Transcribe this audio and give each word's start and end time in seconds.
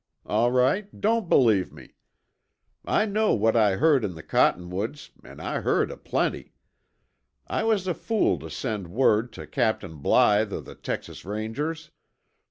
All 0.25 0.51
right, 0.51 0.99
don't 0.99 1.29
believe 1.29 1.71
me. 1.71 1.93
I 2.83 3.05
know 3.05 3.35
what 3.35 3.55
I 3.55 3.75
heard 3.75 4.03
in 4.03 4.15
the 4.15 4.23
cottonwoods, 4.23 5.11
an' 5.23 5.39
I 5.39 5.59
heard 5.59 5.91
aplenty. 5.91 6.53
I 7.45 7.61
was 7.65 7.85
a 7.85 7.93
fool 7.93 8.39
tuh 8.39 8.49
send 8.49 8.87
word 8.87 9.31
tuh 9.31 9.45
Captain 9.45 9.97
Blythe 9.97 10.53
o' 10.53 10.59
the 10.59 10.73
Texas 10.73 11.23
Rangers. 11.23 11.91